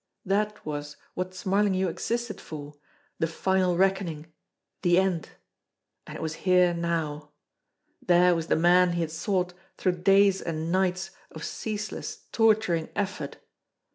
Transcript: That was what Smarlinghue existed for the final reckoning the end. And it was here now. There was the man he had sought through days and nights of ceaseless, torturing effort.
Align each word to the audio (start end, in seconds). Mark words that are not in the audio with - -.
That 0.25 0.65
was 0.65 0.97
what 1.13 1.35
Smarlinghue 1.35 1.87
existed 1.87 2.41
for 2.41 2.73
the 3.19 3.27
final 3.27 3.77
reckoning 3.77 4.33
the 4.81 4.97
end. 4.97 5.29
And 6.07 6.15
it 6.15 6.23
was 6.23 6.33
here 6.41 6.73
now. 6.73 7.29
There 8.01 8.33
was 8.33 8.47
the 8.47 8.55
man 8.55 8.93
he 8.93 9.01
had 9.01 9.11
sought 9.11 9.53
through 9.77 9.99
days 10.01 10.41
and 10.41 10.71
nights 10.71 11.11
of 11.29 11.43
ceaseless, 11.43 12.21
torturing 12.31 12.89
effort. 12.95 13.37